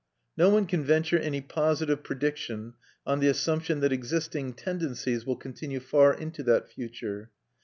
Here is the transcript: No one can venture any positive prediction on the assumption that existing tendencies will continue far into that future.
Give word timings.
No 0.35 0.49
one 0.49 0.65
can 0.65 0.83
venture 0.83 1.19
any 1.19 1.41
positive 1.41 2.01
prediction 2.03 2.73
on 3.05 3.19
the 3.19 3.27
assumption 3.27 3.81
that 3.81 3.91
existing 3.91 4.53
tendencies 4.53 5.27
will 5.27 5.35
continue 5.35 5.79
far 5.79 6.11
into 6.11 6.41
that 6.41 6.67
future. 6.71 7.29